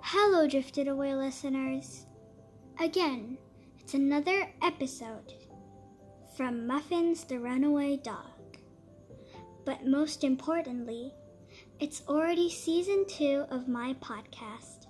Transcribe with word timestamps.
Hello, 0.00 0.46
Drifted 0.46 0.88
Away 0.88 1.14
listeners. 1.14 2.06
Again, 2.80 3.36
it's 3.78 3.94
another 3.94 4.48
episode 4.62 5.34
from 6.36 6.66
Muffins 6.66 7.24
the 7.24 7.38
Runaway 7.38 7.98
Dog. 7.98 8.58
But 9.66 9.86
most 9.86 10.24
importantly, 10.24 11.12
it's 11.78 12.02
already 12.08 12.48
season 12.48 13.04
two 13.06 13.44
of 13.50 13.68
my 13.68 13.94
podcast. 14.00 14.86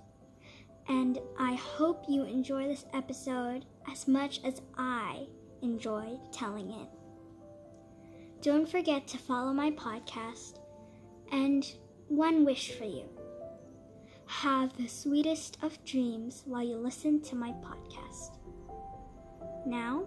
And 0.87 1.19
I 1.37 1.55
hope 1.55 2.05
you 2.07 2.23
enjoy 2.23 2.67
this 2.67 2.85
episode 2.93 3.65
as 3.91 4.07
much 4.07 4.39
as 4.45 4.61
I 4.77 5.27
enjoy 5.61 6.17
telling 6.31 6.71
it. 6.71 6.87
Don't 8.41 8.69
forget 8.69 9.05
to 9.07 9.17
follow 9.17 9.51
my 9.51 9.71
podcast 9.71 10.59
and 11.31 11.69
one 12.07 12.45
wish 12.45 12.71
for 12.71 12.85
you. 12.85 13.18
Have 14.29 14.77
the 14.77 14.87
sweetest 14.87 15.57
of 15.63 15.83
dreams 15.83 16.43
while 16.45 16.63
you 16.63 16.77
listen 16.77 17.19
to 17.21 17.35
my 17.35 17.51
podcast. 17.51 18.37
Now, 19.65 20.03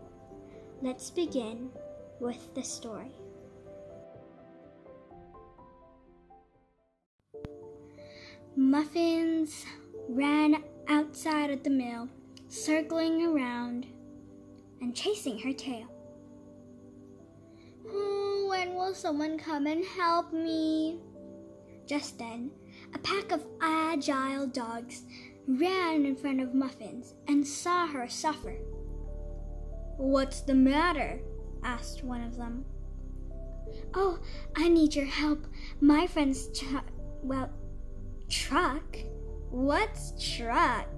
let's 0.81 1.11
begin 1.11 1.71
with 2.21 2.55
the 2.55 2.63
story. 2.63 3.11
Muffins 8.57 9.67
ran 10.09 10.63
outside 10.89 11.51
of 11.51 11.65
the 11.65 11.71
mill, 11.71 12.09
circling 12.49 13.27
around 13.27 13.87
and 14.81 14.95
chasing 14.95 15.39
her 15.41 15.53
tail. 15.53 15.89
Oh, 17.87 18.47
when 18.49 18.75
will 18.75 18.95
someone 18.95 19.37
come 19.37 19.67
and 19.67 19.85
help 19.85 20.33
me? 20.33 21.01
Just 21.87 22.19
then, 22.19 22.53
a 22.95 22.99
pack 22.99 23.33
of 23.33 23.47
agile 23.61 24.47
dogs 24.47 25.03
ran 25.47 26.05
in 26.07 26.17
front 26.17 26.41
of 26.41 26.55
Muffins 26.55 27.15
and 27.29 27.47
saw 27.47 27.87
her 27.87 28.09
suffer. 28.09 28.57
What's 29.97 30.41
the 30.41 30.55
matter? 30.55 31.21
asked 31.65 32.03
one 32.03 32.23
of 32.23 32.37
them. 32.37 32.65
Oh, 33.95 34.19
I 34.57 34.69
need 34.69 34.95
your 34.95 35.07
help. 35.07 35.47
My 35.81 36.07
friend's 36.07 36.49
tr- 36.59 36.79
well, 37.23 37.51
truck. 38.29 38.97
What's 39.51 40.13
truck? 40.35 40.89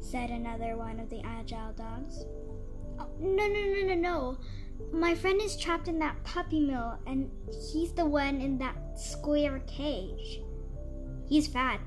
said 0.00 0.30
another 0.30 0.76
one 0.76 1.00
of 1.00 1.10
the 1.10 1.22
agile 1.24 1.72
dogs. 1.72 2.24
Oh, 2.98 3.08
no, 3.18 3.46
no, 3.46 3.60
no, 3.64 3.86
no, 3.86 3.94
no. 3.94 4.38
My 4.92 5.14
friend 5.14 5.40
is 5.40 5.56
trapped 5.56 5.88
in 5.88 5.98
that 6.00 6.22
puppy 6.22 6.60
mill, 6.60 6.98
and 7.06 7.30
he's 7.72 7.92
the 7.92 8.04
one 8.04 8.40
in 8.40 8.58
that 8.58 8.76
square 8.98 9.62
cage. 9.66 10.40
He's 11.28 11.46
fat, 11.46 11.80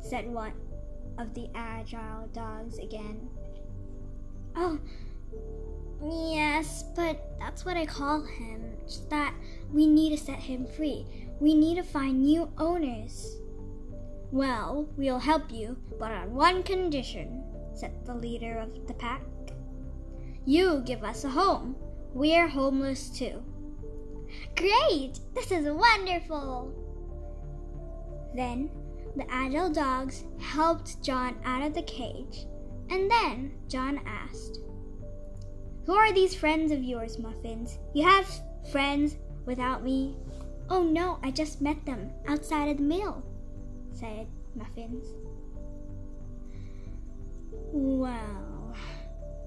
said 0.00 0.30
one 0.30 0.52
of 1.18 1.34
the 1.34 1.48
agile 1.54 2.28
dogs 2.32 2.78
again. 2.78 3.28
Oh, 4.56 4.78
yes, 6.02 6.84
but 6.96 7.38
that's 7.38 7.64
what 7.64 7.76
I 7.76 7.86
call 7.86 8.22
him. 8.22 8.76
Just 8.86 9.08
that 9.10 9.34
we 9.72 9.86
need 9.86 10.10
to 10.10 10.22
set 10.22 10.38
him 10.38 10.66
free. 10.66 11.06
We 11.40 11.54
need 11.54 11.76
to 11.76 11.82
find 11.82 12.22
new 12.22 12.50
owners. 12.58 13.36
Well, 14.30 14.88
we'll 14.96 15.18
help 15.18 15.50
you, 15.50 15.76
but 15.98 16.10
on 16.10 16.34
one 16.34 16.62
condition, 16.62 17.42
said 17.74 17.92
the 18.04 18.14
leader 18.14 18.58
of 18.58 18.86
the 18.86 18.94
pack. 18.94 19.22
You 20.44 20.82
give 20.84 21.02
us 21.02 21.24
a 21.24 21.30
home. 21.30 21.76
We're 22.12 22.48
homeless 22.48 23.08
too. 23.08 23.42
Great! 24.56 25.20
This 25.34 25.50
is 25.50 25.68
wonderful! 25.68 26.89
Then 28.34 28.70
the 29.16 29.30
agile 29.30 29.70
dogs 29.70 30.24
helped 30.38 31.02
John 31.02 31.36
out 31.44 31.62
of 31.66 31.74
the 31.74 31.82
cage, 31.82 32.46
and 32.88 33.10
then 33.10 33.52
John 33.68 34.00
asked, 34.06 34.60
Who 35.86 35.94
are 35.94 36.12
these 36.12 36.34
friends 36.34 36.70
of 36.72 36.82
yours, 36.82 37.18
Muffins? 37.18 37.78
You 37.94 38.04
have 38.04 38.30
friends 38.70 39.16
without 39.46 39.82
me? 39.82 40.16
Oh 40.68 40.84
no, 40.84 41.18
I 41.22 41.32
just 41.32 41.60
met 41.60 41.84
them 41.84 42.10
outside 42.28 42.68
of 42.68 42.76
the 42.76 42.84
mill, 42.84 43.24
said 43.92 44.28
Muffins. 44.54 45.06
Well, 47.72 48.74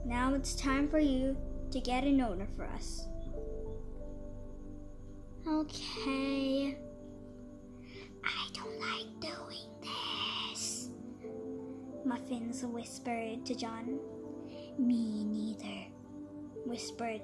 now 0.05 0.33
it's 0.33 0.55
time 0.55 0.89
for 0.89 0.99
you 0.99 1.37
to 1.71 1.79
get 1.79 2.03
an 2.03 2.19
owner 2.21 2.47
for 2.55 2.65
us. 2.65 3.07
Okay. 5.47 6.52
Muffins 12.23 12.63
whispered 12.63 13.45
to 13.45 13.53
John. 13.53 13.99
Me 14.79 15.25
neither, 15.25 15.91
whispered 16.65 17.19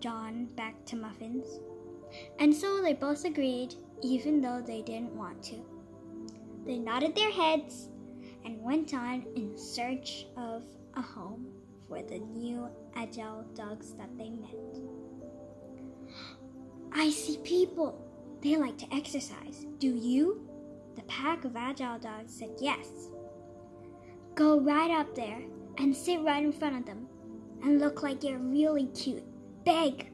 John 0.00 0.46
back 0.56 0.84
to 0.86 0.96
Muffins. 0.96 1.60
And 2.40 2.52
so 2.52 2.82
they 2.82 2.92
both 2.92 3.24
agreed, 3.24 3.76
even 4.02 4.40
though 4.40 4.60
they 4.60 4.82
didn't 4.82 5.14
want 5.14 5.44
to. 5.44 5.64
They 6.66 6.78
nodded 6.78 7.14
their 7.14 7.30
heads 7.30 7.88
and 8.44 8.60
went 8.60 8.94
on 8.94 9.24
in 9.36 9.56
search 9.56 10.26
of 10.36 10.64
a 10.96 11.02
home 11.02 11.46
for 11.86 12.02
the 12.02 12.18
new 12.18 12.68
agile 12.96 13.44
dogs 13.54 13.94
that 13.94 14.10
they 14.18 14.30
met. 14.30 14.80
I 16.92 17.10
see 17.10 17.38
people. 17.44 17.96
They 18.42 18.56
like 18.56 18.78
to 18.78 18.92
exercise. 18.92 19.66
Do 19.78 19.86
you? 19.86 20.48
The 20.96 21.02
pack 21.02 21.44
of 21.44 21.54
agile 21.54 22.00
dogs 22.00 22.34
said 22.34 22.50
yes. 22.60 22.88
Go 24.34 24.60
right 24.60 24.90
up 24.90 25.14
there 25.14 25.42
and 25.78 25.94
sit 25.94 26.20
right 26.22 26.42
in 26.42 26.52
front 26.52 26.76
of 26.76 26.86
them 26.86 27.06
and 27.62 27.78
look 27.80 28.02
like 28.02 28.24
you're 28.24 28.38
really 28.38 28.86
cute. 28.86 29.24
Beg. 29.64 30.10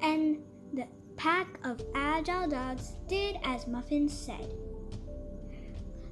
And 0.00 0.38
the 0.72 0.86
pack 1.16 1.58
of 1.64 1.80
agile 1.94 2.48
dogs 2.48 2.92
did 3.08 3.38
as 3.42 3.66
Muffin 3.66 4.08
said. 4.08 4.54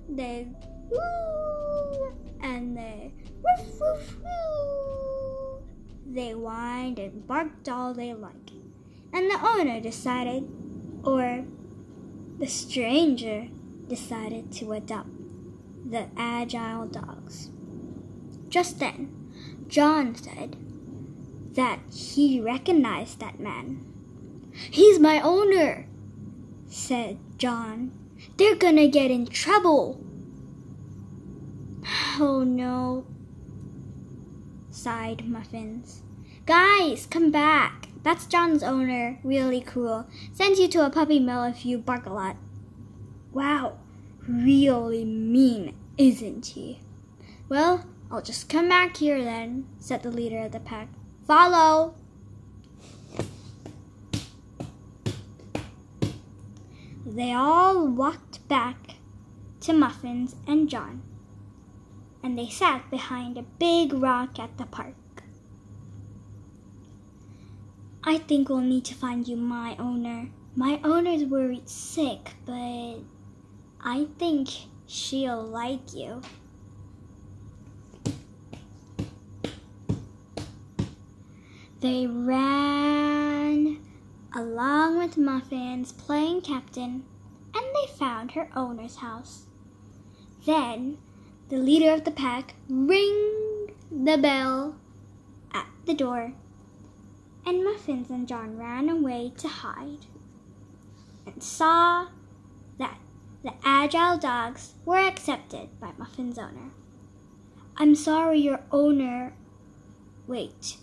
They 0.08 0.48
woo 0.88 2.12
and 2.40 2.76
they 2.76 3.12
woof 3.42 3.80
woof 3.80 4.16
woo. 4.22 5.62
They 6.06 6.32
whined 6.32 6.98
and 6.98 7.26
barked 7.26 7.68
all 7.68 7.92
they 7.92 8.14
liked. 8.14 8.52
And 9.12 9.30
the 9.30 9.38
owner 9.42 9.80
decided, 9.80 10.48
or 11.04 11.44
the 12.38 12.46
stranger 12.46 13.48
decided 13.88 14.50
to 14.52 14.72
adopt 14.72 15.15
the 15.88 16.08
agile 16.16 16.86
dogs. 16.86 17.50
Just 18.48 18.78
then, 18.78 19.32
John 19.68 20.14
said 20.14 20.56
that 21.54 21.80
he 21.92 22.40
recognized 22.40 23.20
that 23.20 23.40
man. 23.40 23.84
He's 24.52 24.98
my 24.98 25.20
owner, 25.20 25.86
said 26.66 27.18
John. 27.36 27.92
They're 28.36 28.56
gonna 28.56 28.88
get 28.88 29.10
in 29.10 29.26
trouble. 29.26 30.04
Oh 32.18 32.42
no, 32.44 33.06
sighed 34.70 35.28
Muffins. 35.28 36.02
Guys, 36.46 37.06
come 37.06 37.30
back. 37.30 37.88
That's 38.02 38.26
John's 38.26 38.62
owner. 38.62 39.18
Really 39.24 39.60
cool. 39.60 40.06
Sends 40.32 40.60
you 40.60 40.68
to 40.68 40.86
a 40.86 40.90
puppy 40.90 41.18
mill 41.18 41.42
if 41.44 41.66
you 41.66 41.78
bark 41.78 42.06
a 42.06 42.12
lot. 42.12 42.36
Wow, 43.32 43.78
really 44.28 45.04
mean, 45.04 45.74
isn't 45.98 46.46
he? 46.46 46.80
Well, 47.48 47.86
I'll 48.10 48.22
just 48.22 48.48
come 48.48 48.68
back 48.68 48.96
here 48.96 49.22
then, 49.22 49.66
said 49.78 50.02
the 50.02 50.10
leader 50.10 50.40
of 50.40 50.52
the 50.52 50.60
pack. 50.60 50.88
Follow! 51.26 51.94
They 57.04 57.32
all 57.32 57.86
walked 57.86 58.46
back 58.48 58.96
to 59.60 59.72
Muffins 59.72 60.36
and 60.46 60.68
John, 60.68 61.02
and 62.22 62.38
they 62.38 62.48
sat 62.48 62.90
behind 62.90 63.38
a 63.38 63.42
big 63.42 63.92
rock 63.92 64.38
at 64.38 64.58
the 64.58 64.66
park. 64.66 64.94
I 68.04 68.18
think 68.18 68.48
we'll 68.48 68.60
need 68.60 68.84
to 68.84 68.94
find 68.94 69.26
you 69.26 69.36
my 69.36 69.74
owner. 69.78 70.28
My 70.54 70.80
owner's 70.84 71.24
worried 71.24 71.68
sick, 71.68 72.34
but 72.44 73.00
I 73.80 74.06
think 74.18 74.48
she'll 74.86 75.42
like 75.42 75.94
you. 75.94 76.22
They 81.80 82.06
ran 82.06 83.78
along 84.34 84.98
with 84.98 85.16
Muffins 85.16 85.92
playing 85.92 86.40
captain, 86.40 87.04
and 87.54 87.64
they 87.74 87.92
found 87.92 88.32
her 88.32 88.50
owner's 88.56 88.96
house. 88.96 89.46
Then 90.44 90.98
the 91.48 91.58
leader 91.58 91.92
of 91.92 92.04
the 92.04 92.10
pack 92.10 92.54
ring 92.68 93.74
the 93.90 94.18
bell 94.18 94.76
at 95.52 95.66
the 95.84 95.94
door, 95.94 96.32
and 97.44 97.64
Muffins 97.64 98.10
and 98.10 98.26
John 98.26 98.58
ran 98.58 98.88
away 98.88 99.32
to 99.38 99.48
hide 99.48 100.06
and 101.26 101.42
saw 101.42 102.08
the 103.46 103.54
agile 103.64 104.18
dogs 104.18 104.74
were 104.84 104.98
accepted 104.98 105.68
by 105.80 105.92
Muffin's 105.96 106.36
owner. 106.36 106.72
I'm 107.76 107.94
sorry, 107.94 108.40
your 108.40 108.60
owner. 108.72 109.34
Wait, 110.26 110.78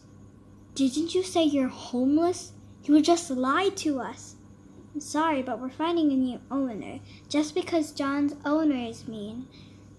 didn't 0.74 1.14
you 1.14 1.24
say 1.24 1.44
you're 1.44 1.68
homeless? 1.68 2.54
You 2.84 3.02
just 3.02 3.30
lied 3.30 3.76
to 3.78 4.00
us. 4.00 4.36
I'm 4.94 5.02
sorry, 5.02 5.42
but 5.42 5.60
we're 5.60 5.70
finding 5.70 6.12
a 6.12 6.16
new 6.16 6.40
owner. 6.50 7.00
Just 7.28 7.54
because 7.54 7.92
John's 7.92 8.36
owner 8.46 8.90
is 8.90 9.08
mean, 9.08 9.48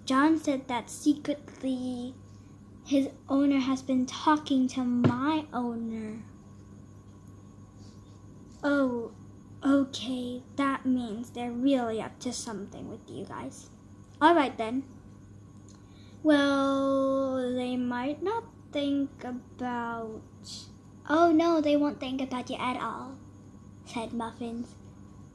John 0.07 0.39
said 0.39 0.67
that 0.69 0.89
secretly 0.89 2.15
his 2.87 3.09
owner 3.29 3.59
has 3.59 3.83
been 3.83 4.07
talking 4.07 4.69
to 4.69 4.85
my 4.85 5.45
owner. 5.53 6.23
Oh, 8.63 9.13
okay, 9.65 10.43
that 10.57 10.85
means 10.85 11.31
they're 11.31 11.51
really 11.51 12.01
up 12.01 12.19
to 12.21 12.33
something 12.33 12.91
with 12.91 13.09
you 13.09 13.25
guys. 13.25 13.71
Alright 14.23 14.59
then. 14.59 14.85
Well, 16.23 17.55
they 17.55 17.77
might 17.77 18.23
not 18.23 18.45
think 18.73 19.25
about. 19.25 20.23
Oh 21.09 21.31
no, 21.33 21.61
they 21.61 21.77
won't 21.77 22.01
think 22.01 22.21
about 22.21 22.51
you 22.51 22.57
at 22.57 22.81
all, 22.81 23.17
said 23.85 24.13
Muffins 24.13 24.75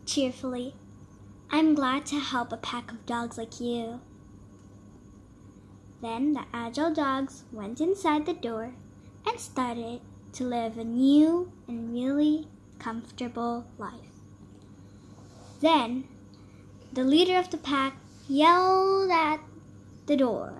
cheerfully. 0.05 0.73
I'm 1.51 1.75
glad 1.75 2.05
to 2.07 2.19
help 2.19 2.51
a 2.51 2.57
pack 2.57 2.91
of 2.91 3.05
dogs 3.05 3.37
like 3.37 3.59
you. 3.59 4.01
Then 6.01 6.33
the 6.33 6.45
agile 6.53 6.93
dogs 6.93 7.43
went 7.51 7.81
inside 7.81 8.25
the 8.25 8.33
door 8.33 8.73
and 9.27 9.39
started 9.39 10.01
to 10.33 10.43
live 10.43 10.77
a 10.77 10.83
new 10.83 11.51
and 11.67 11.93
really 11.93 12.47
comfortable 12.79 13.65
life. 13.77 14.08
Then 15.59 16.07
the 16.93 17.03
leader 17.03 17.37
of 17.37 17.49
the 17.49 17.57
pack 17.57 17.97
yelled 18.27 19.11
at 19.11 19.39
the 20.05 20.15
door. 20.15 20.53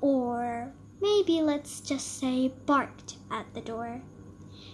Or 0.00 0.72
maybe 1.00 1.40
let's 1.40 1.80
just 1.80 2.18
say 2.18 2.52
barked 2.66 3.16
at 3.30 3.52
the 3.54 3.60
door. 3.60 4.02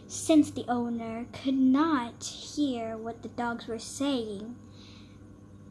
Since 0.07 0.51
the 0.51 0.67
owner 0.69 1.27
could 1.33 1.55
not 1.55 2.25
hear 2.25 2.97
what 2.97 3.23
the 3.23 3.29
dogs 3.29 3.67
were 3.67 3.79
saying, 3.79 4.57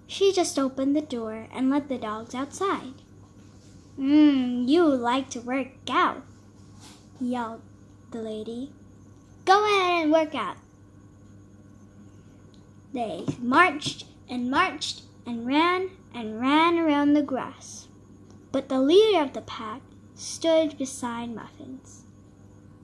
she 0.08 0.34
just 0.34 0.58
opened 0.58 0.96
the 0.96 1.02
door 1.02 1.48
and 1.54 1.70
let 1.70 1.90
the 1.90 1.98
dogs 1.98 2.34
outside. 2.34 3.04
Mmm, 4.00 4.68
you 4.68 4.84
like 4.86 5.30
to 5.32 5.42
work 5.42 5.68
out, 5.90 6.24
yelled 7.20 7.62
the 8.12 8.22
lady. 8.22 8.72
Go 9.46 9.64
ahead 9.64 10.04
and 10.04 10.12
work 10.12 10.34
out. 10.34 10.58
They 12.94 13.26
marched 13.40 14.06
and 14.30 14.52
marched 14.52 15.04
and 15.26 15.46
ran 15.46 15.92
and 16.14 16.42
ran 16.42 16.78
around 16.78 17.14
the 17.14 17.22
grass. 17.22 17.88
But 18.52 18.68
the 18.68 18.82
leader 18.82 19.22
of 19.22 19.34
the 19.34 19.42
pack 19.42 19.82
stood 20.14 20.78
beside 20.78 21.34
Muffins. 21.34 22.04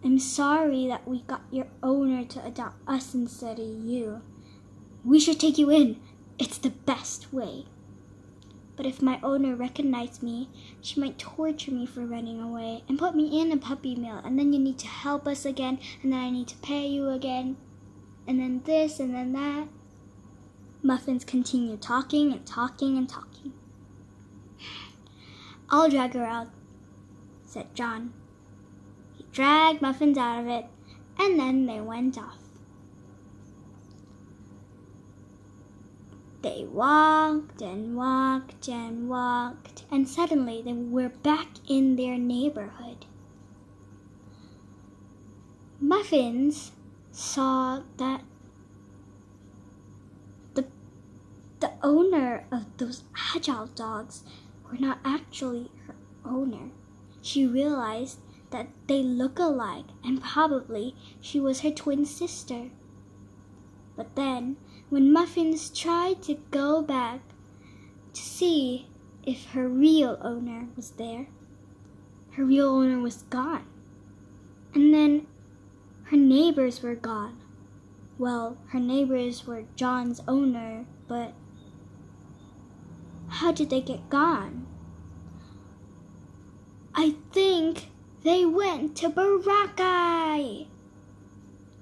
I'm 0.03 0.19
sorry 0.19 0.87
that 0.87 1.07
we 1.07 1.21
got 1.23 1.41
your 1.51 1.67
owner 1.83 2.23
to 2.23 2.45
adopt 2.45 2.77
us 2.87 3.13
instead 3.13 3.59
of 3.59 3.67
you. 3.67 4.21
We 5.03 5.19
should 5.19 5.39
take 5.39 5.57
you 5.57 5.69
in. 5.69 5.99
It's 6.39 6.57
the 6.57 6.69
best 6.69 7.33
way. 7.33 7.65
But 8.77 8.85
if 8.85 9.01
my 9.01 9.19
owner 9.23 9.55
recognized 9.55 10.21
me, 10.21 10.49
she 10.81 10.99
might 10.99 11.17
torture 11.17 11.71
me 11.71 11.85
for 11.85 12.05
running 12.05 12.39
away 12.39 12.83
and 12.87 12.99
put 12.99 13.15
me 13.15 13.41
in 13.41 13.51
a 13.51 13.57
puppy 13.57 13.95
mill. 13.95 14.21
And 14.23 14.37
then 14.37 14.53
you 14.53 14.59
need 14.59 14.77
to 14.79 14.87
help 14.87 15.27
us 15.27 15.45
again, 15.45 15.79
and 16.03 16.13
then 16.13 16.19
I 16.19 16.29
need 16.29 16.47
to 16.49 16.57
pay 16.57 16.85
you 16.87 17.09
again, 17.09 17.57
and 18.27 18.39
then 18.39 18.61
this 18.65 18.99
and 18.99 19.15
then 19.15 19.33
that. 19.33 19.67
Muffins 20.87 21.25
continued 21.25 21.81
talking 21.81 22.31
and 22.31 22.45
talking 22.45 22.97
and 22.97 23.09
talking. 23.09 23.51
I'll 25.69 25.89
drag 25.89 26.13
her 26.13 26.25
out, 26.25 26.47
said 27.43 27.75
John. 27.75 28.13
He 29.17 29.25
dragged 29.33 29.81
Muffins 29.81 30.17
out 30.17 30.39
of 30.39 30.47
it, 30.47 30.65
and 31.19 31.37
then 31.37 31.65
they 31.65 31.81
went 31.81 32.17
off. 32.17 32.39
They 36.41 36.65
walked 36.65 37.61
and 37.61 37.97
walked 37.97 38.69
and 38.69 39.09
walked, 39.09 39.83
and 39.91 40.07
suddenly 40.07 40.61
they 40.61 40.71
were 40.71 41.09
back 41.09 41.49
in 41.67 41.97
their 41.97 42.17
neighborhood. 42.17 43.05
Muffins 45.81 46.71
saw 47.11 47.81
that 47.97 48.21
the, 50.53 50.65
the 51.59 51.66
owner 51.83 52.45
of 52.51 52.65
those 52.77 53.03
agile 53.35 53.67
dogs 53.67 54.23
were 54.63 54.77
not 54.77 54.99
actually 55.03 55.71
her 55.85 55.95
owner. 56.25 56.71
She 57.21 57.45
realized 57.45 58.19
that 58.51 58.67
they 58.87 59.03
look 59.03 59.39
alike 59.39 59.85
and 60.03 60.21
probably 60.21 60.95
she 61.19 61.39
was 61.39 61.61
her 61.61 61.71
twin 61.71 62.05
sister. 62.05 62.69
But 63.95 64.15
then 64.15 64.57
when 64.89 65.11
Muffins 65.11 65.69
tried 65.69 66.21
to 66.23 66.35
go 66.51 66.81
back 66.81 67.21
to 68.13 68.21
see 68.21 68.87
if 69.27 69.51
her 69.51 69.67
real 69.67 70.17
owner 70.21 70.69
was 70.75 70.91
there. 70.91 71.27
Her 72.31 72.45
real 72.45 72.69
owner 72.69 72.99
was 72.99 73.23
gone. 73.23 73.67
And 74.73 74.93
then 74.93 75.27
her 76.05 76.17
neighbors 76.17 76.81
were 76.81 76.95
gone. 76.95 77.37
Well, 78.17 78.57
her 78.69 78.79
neighbors 78.79 79.45
were 79.45 79.65
John's 79.75 80.21
owner, 80.27 80.85
but 81.07 81.33
how 83.27 83.51
did 83.51 83.69
they 83.69 83.81
get 83.81 84.09
gone? 84.09 84.65
I 86.93 87.15
think 87.31 87.89
they 88.23 88.45
went 88.45 88.95
to 88.97 89.09
Boracay, 89.09 90.67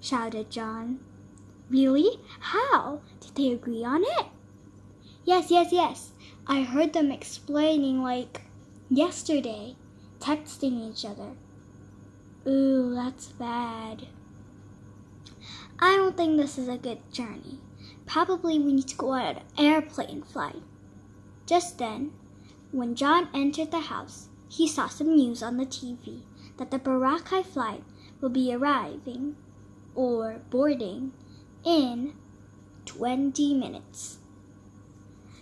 shouted 0.02 0.52
John. 0.52 1.00
Really? 1.70 2.20
How? 2.40 3.02
Did 3.20 3.36
they 3.36 3.52
agree 3.52 3.84
on 3.84 4.04
it? 4.04 4.26
Yes, 5.24 5.50
yes, 5.50 5.72
yes. 5.72 6.12
I 6.48 6.62
heard 6.62 6.94
them 6.94 7.12
explaining 7.12 8.04
like 8.04 8.42
yesterday, 8.90 9.76
texting 10.20 10.92
each 10.92 11.06
other. 11.06 11.32
Ooh, 12.48 12.94
that's 12.94 13.28
bad. 13.28 14.08
I 15.80 15.96
don't 15.96 16.16
think 16.16 16.38
this 16.38 16.58
is 16.58 16.68
a 16.68 16.78
good 16.78 17.00
journey. 17.12 17.60
Probably 18.06 18.60
we 18.60 18.74
need 18.74 18.88
to 18.90 18.96
go 18.96 19.12
on 19.12 19.38
an 19.38 19.42
airplane 19.58 20.22
flight. 20.22 20.62
Just 21.46 21.78
then, 21.78 22.12
when 22.72 22.96
John 22.96 23.30
entered 23.34 23.72
the 23.72 23.82
house, 23.82 24.30
he 24.50 24.68
saw 24.68 24.88
some 24.88 25.16
news 25.16 25.44
on 25.44 25.58
the 25.58 25.66
TV 25.66 26.22
that 26.58 26.72
the 26.72 26.80
Boracay 26.80 27.46
flight 27.46 27.84
will 28.20 28.30
be 28.30 28.54
arriving 28.54 29.36
or 29.94 30.42
boarding 30.50 31.14
in 31.64 32.14
20 32.86 33.54
minutes. 33.54 34.18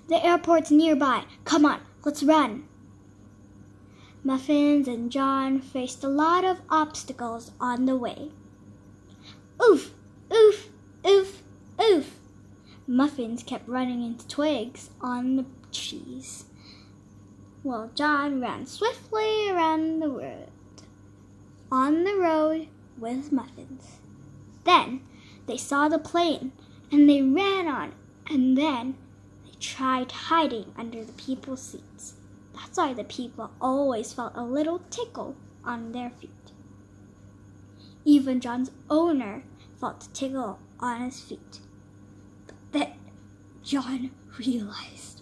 The 0.10 0.24
airport's 0.26 0.72
nearby. 0.72 1.26
Come 1.46 1.66
on, 1.66 1.82
let's 2.04 2.24
run. 2.24 2.68
Muffins 4.24 4.88
and 4.88 5.12
John 5.12 5.60
faced 5.60 6.04
a 6.04 6.10
lot 6.10 6.44
of 6.44 6.62
obstacles 6.70 7.52
on 7.60 7.86
the 7.86 7.96
way. 7.96 8.32
Oof, 9.62 9.94
oof, 10.34 10.70
oof, 11.06 11.44
oof. 11.82 12.20
Muffins 12.88 13.44
kept 13.44 13.68
running 13.68 14.04
into 14.04 14.28
twigs 14.28 14.90
on 15.02 15.36
the 15.36 15.46
trees, 15.74 16.46
while 17.64 17.90
John 17.96 18.40
ran 18.40 18.66
swiftly 18.66 19.50
around 19.50 20.00
the 20.00 20.10
road. 20.10 20.50
On 21.72 22.04
the 22.04 22.16
road 22.16 22.68
with 22.98 23.32
Muffins. 23.32 23.98
Then 24.64 25.02
they 25.48 25.58
saw 25.58 25.90
the 25.90 26.00
plane 26.00 26.52
and 26.92 27.10
they 27.10 27.22
ran 27.22 27.68
on, 27.68 27.94
and 28.30 28.58
then 28.58 28.96
they 29.46 29.54
tried 29.60 30.12
hiding 30.12 30.74
under 30.78 31.04
the 31.04 31.14
people's 31.14 31.62
seats. 31.62 32.14
That's 32.54 32.78
why 32.78 32.94
the 32.94 33.04
people 33.04 33.52
always 33.60 34.14
felt 34.14 34.34
a 34.36 34.44
little 34.44 34.80
tickle 34.90 35.36
on 35.66 35.92
their 35.92 36.12
feet. 36.12 36.30
Even 38.06 38.40
John's 38.40 38.72
owner 38.90 39.44
felt 39.80 40.06
a 40.06 40.14
tickle 40.14 40.60
on 40.80 41.02
his 41.02 41.20
feet. 41.22 41.60
But 42.46 42.56
then 42.72 42.94
John 43.64 44.12
realized, 44.40 45.13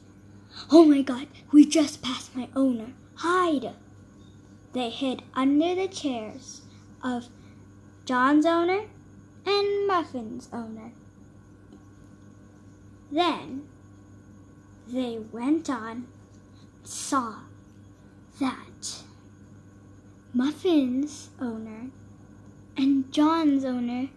oh 0.71 0.85
my 0.85 1.01
god, 1.01 1.27
we 1.51 1.65
just 1.65 2.01
passed 2.01 2.35
my 2.35 2.47
owner. 2.55 2.93
Hide! 3.15 3.73
They 4.73 4.89
hid 4.89 5.21
under 5.33 5.75
the 5.75 5.87
chairs 5.87 6.61
of 7.03 7.27
John's 8.05 8.45
owner 8.45 8.85
and 9.45 9.87
Muffin's 9.87 10.47
owner. 10.53 10.93
Then 13.11 13.67
they 14.87 15.19
went 15.19 15.69
on, 15.69 16.07
saw 16.83 17.35
that 18.39 19.03
Muffin's 20.33 21.29
owner 21.39 21.89
and 22.77 23.11
John's 23.11 23.65
owner, 23.65 24.09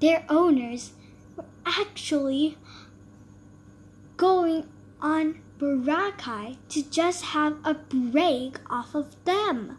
their 0.00 0.24
owners, 0.28 0.92
were 1.36 1.44
actually 1.66 2.56
going 4.16 4.68
on 5.02 5.42
Boracay 5.58 6.56
to 6.68 6.82
just 6.82 7.24
have 7.24 7.58
a 7.64 7.74
break 7.74 8.58
off 8.70 8.94
of 8.94 9.22
them. 9.24 9.76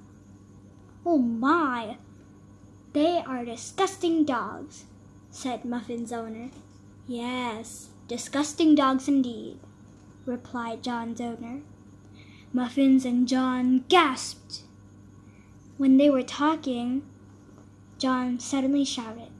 Oh 1.06 1.18
my, 1.18 1.98
they 2.92 3.24
are 3.26 3.44
disgusting 3.44 4.26
dogs, 4.26 4.86
said 5.32 5.66
Muffin's 5.66 6.12
owner. 6.12 6.50
Yes, 7.08 7.90
disgusting 8.08 8.76
dogs 8.76 9.08
indeed, 9.08 9.60
replied 10.26 10.84
John's 10.84 11.20
owner. 11.20 11.62
Muffins 12.54 13.04
and 13.04 13.28
John 13.28 13.84
gasped. 13.90 14.62
When 15.78 15.98
they 15.98 16.10
were 16.10 16.24
talking, 16.24 17.02
John 17.98 18.40
suddenly 18.40 18.86
shouted, 18.86 19.32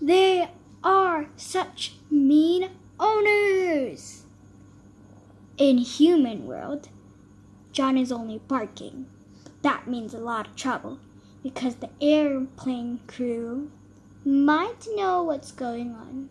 They 0.00 0.48
are 0.84 1.26
such 1.36 1.96
mean 2.10 2.70
owners! 2.98 4.24
In 5.56 5.78
human 5.78 6.46
world, 6.46 6.88
John 7.72 7.96
is 7.96 8.12
only 8.12 8.40
barking. 8.48 9.06
That 9.62 9.86
means 9.86 10.14
a 10.14 10.18
lot 10.18 10.48
of 10.48 10.56
trouble 10.56 10.98
because 11.42 11.76
the 11.76 11.90
airplane 12.00 13.00
crew 13.06 13.70
might 14.24 14.86
know 14.94 15.22
what's 15.22 15.52
going 15.52 15.92
on. 15.94 16.28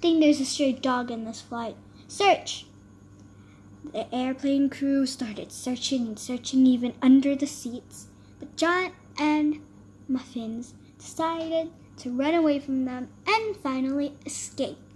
Think 0.00 0.20
there's 0.20 0.40
a 0.40 0.44
stray 0.44 0.72
dog 0.72 1.10
in 1.10 1.24
this 1.24 1.40
flight. 1.40 1.76
Search! 2.08 2.66
The 3.92 4.12
airplane 4.14 4.70
crew 4.70 5.06
started 5.06 5.50
searching 5.50 6.06
and 6.06 6.18
searching 6.18 6.66
even 6.66 6.94
under 7.02 7.34
the 7.34 7.46
seats, 7.46 8.06
but 8.38 8.56
John 8.56 8.92
and 9.18 9.60
Muffins 10.08 10.74
decided 10.98 11.70
to 11.98 12.10
run 12.10 12.34
away 12.34 12.58
from 12.58 12.84
them 12.84 13.08
and 13.26 13.56
finally 13.56 14.14
escaped. 14.24 14.91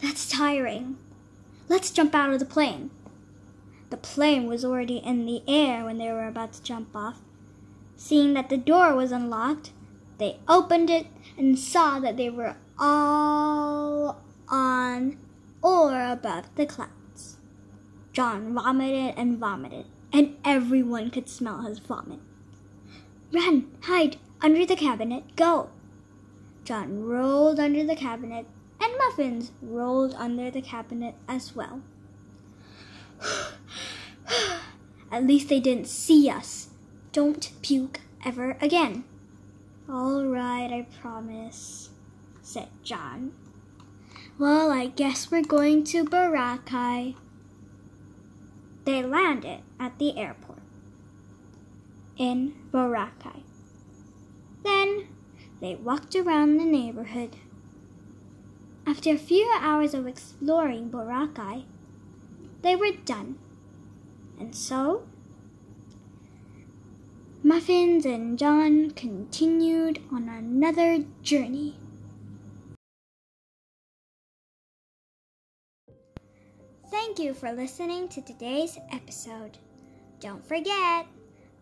That's 0.00 0.28
tiring. 0.28 0.96
Let's 1.68 1.90
jump 1.90 2.14
out 2.14 2.32
of 2.32 2.38
the 2.38 2.44
plane. 2.44 2.90
The 3.90 3.96
plane 3.96 4.46
was 4.46 4.64
already 4.64 4.98
in 4.98 5.26
the 5.26 5.42
air 5.48 5.84
when 5.84 5.98
they 5.98 6.10
were 6.12 6.28
about 6.28 6.52
to 6.54 6.62
jump 6.62 6.94
off. 6.94 7.20
Seeing 7.96 8.34
that 8.34 8.48
the 8.48 8.56
door 8.56 8.94
was 8.94 9.12
unlocked, 9.12 9.72
they 10.18 10.38
opened 10.46 10.90
it 10.90 11.06
and 11.36 11.58
saw 11.58 11.98
that 12.00 12.16
they 12.16 12.30
were 12.30 12.56
all 12.78 14.22
on 14.48 15.18
or 15.62 16.04
above 16.04 16.54
the 16.54 16.66
clouds. 16.66 17.38
John 18.12 18.54
vomited 18.54 19.14
and 19.16 19.38
vomited, 19.38 19.86
and 20.12 20.36
everyone 20.44 21.10
could 21.10 21.28
smell 21.28 21.62
his 21.62 21.78
vomit. 21.78 22.20
Run, 23.32 23.68
hide, 23.82 24.16
under 24.40 24.64
the 24.64 24.76
cabinet, 24.76 25.36
go! 25.36 25.70
John 26.64 27.04
rolled 27.04 27.58
under 27.60 27.84
the 27.84 27.96
cabinet, 27.96 28.46
and 28.80 28.92
Muffins 28.98 29.52
rolled 29.62 30.14
under 30.14 30.50
the 30.50 30.62
cabinet 30.62 31.14
as 31.28 31.54
well. 31.54 31.82
At 35.10 35.26
least 35.26 35.48
they 35.48 35.60
didn't 35.60 35.88
see 35.88 36.28
us. 36.28 36.68
Don't 37.12 37.50
puke 37.62 38.00
ever 38.24 38.56
again. 38.60 39.04
All 39.88 40.26
right, 40.26 40.70
I 40.70 40.86
promise, 41.00 41.90
said 42.42 42.68
John. 42.82 43.32
Well, 44.38 44.70
I 44.70 44.86
guess 44.86 45.30
we're 45.30 45.42
going 45.42 45.82
to 45.84 46.04
Boracay. 46.04 47.16
They 48.84 49.02
landed 49.02 49.60
at 49.80 49.98
the 49.98 50.16
airport 50.16 50.62
in 52.16 52.54
Boracay. 52.70 53.42
Then 54.62 55.08
they 55.60 55.74
walked 55.74 56.14
around 56.14 56.58
the 56.58 56.64
neighborhood. 56.64 57.36
After 58.88 59.10
a 59.10 59.18
few 59.18 59.46
hours 59.60 59.92
of 59.92 60.06
exploring 60.06 60.88
Boracay, 60.88 61.66
they 62.62 62.74
were 62.74 62.92
done. 63.04 63.38
And 64.40 64.56
so, 64.56 65.06
Muffins 67.42 68.06
and 68.06 68.38
John 68.38 68.92
continued 68.92 70.00
on 70.10 70.30
another 70.30 71.04
journey. 71.20 71.76
Thank 76.90 77.18
you 77.18 77.34
for 77.34 77.52
listening 77.52 78.08
to 78.08 78.22
today's 78.22 78.78
episode. 78.90 79.58
Don't 80.18 80.46
forget, 80.48 81.06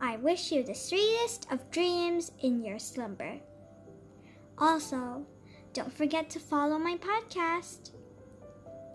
I 0.01 0.17
wish 0.19 0.53
you 0.53 0.63
the 0.63 0.77
sweetest 0.77 1.51
of 1.51 1.73
dreams 1.73 2.31
in 2.39 2.63
your 2.63 2.79
slumber. 2.79 3.41
Also, 4.59 5.27
don't 5.77 5.93
forget 5.93 6.31
to 6.31 6.41
follow 6.41 6.79
my 6.79 6.97
podcast. 6.97 7.91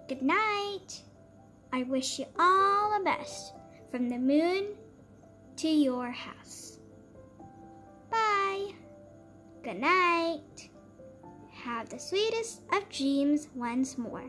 Good 0.09 0.23
night. 0.23 1.03
I 1.71 1.83
wish 1.83 2.17
you 2.17 2.25
all 2.39 2.97
the 2.97 3.05
best 3.05 3.53
from 3.91 4.09
the 4.09 4.17
moon 4.17 4.69
to 5.57 5.67
your 5.67 6.09
house. 6.09 6.79
Bye. 8.09 8.71
Good 9.63 9.79
night. 9.79 10.69
Have 11.51 11.87
the 11.87 11.99
sweetest 11.99 12.61
of 12.73 12.89
dreams 12.89 13.47
once 13.53 13.99
more. 13.99 14.25